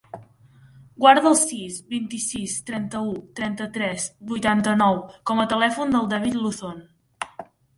Guarda 1.03 1.27
el 1.31 1.35
sis, 1.41 1.75
vint-i-sis, 1.95 2.55
trenta-u, 2.71 3.13
trenta-tres, 3.41 4.09
vuitanta-nou 4.33 4.99
com 5.31 5.43
a 5.45 5.49
telèfon 5.53 5.97
del 5.99 6.11
David 6.15 6.41
Luzon. 6.43 6.83